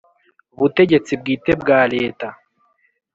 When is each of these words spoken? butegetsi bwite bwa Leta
butegetsi 0.59 1.11
bwite 1.21 1.51
bwa 1.61 1.79
Leta 1.93 2.27